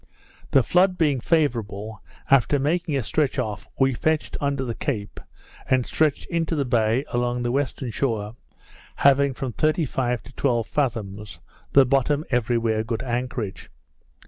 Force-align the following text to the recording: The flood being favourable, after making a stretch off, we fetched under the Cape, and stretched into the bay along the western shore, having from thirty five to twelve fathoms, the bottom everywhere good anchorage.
The 0.49 0.63
flood 0.63 0.97
being 0.97 1.19
favourable, 1.19 2.01
after 2.31 2.57
making 2.57 2.95
a 2.97 3.03
stretch 3.03 3.37
off, 3.37 3.67
we 3.79 3.93
fetched 3.93 4.35
under 4.41 4.63
the 4.65 4.73
Cape, 4.73 5.19
and 5.69 5.85
stretched 5.85 6.25
into 6.25 6.55
the 6.55 6.65
bay 6.65 7.05
along 7.11 7.43
the 7.43 7.51
western 7.51 7.91
shore, 7.91 8.35
having 8.95 9.35
from 9.35 9.53
thirty 9.53 9.85
five 9.85 10.23
to 10.23 10.33
twelve 10.33 10.65
fathoms, 10.65 11.39
the 11.73 11.85
bottom 11.85 12.25
everywhere 12.31 12.83
good 12.83 13.03
anchorage. 13.03 13.69